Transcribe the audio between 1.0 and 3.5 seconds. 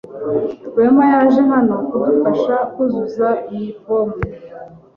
yaje hano kudufasha kuzuza